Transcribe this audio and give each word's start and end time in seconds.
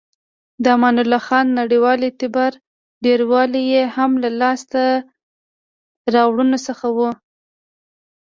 د 0.63 0.65
امان 0.75 0.95
الله 1.01 1.21
خان 1.27 1.45
نړیوال 1.61 1.99
اعتبار 2.07 2.51
ډیروالی 3.05 3.63
یې 3.73 3.83
هم 3.95 4.11
له 4.23 4.29
لاسته 4.41 4.81
راوړنو 6.15 6.57
څخه 6.67 6.87
و. 6.97 6.99